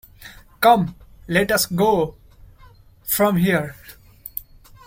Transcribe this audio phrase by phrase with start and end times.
[0.61, 0.95] Come,
[1.27, 2.15] let us go
[3.03, 3.75] from here!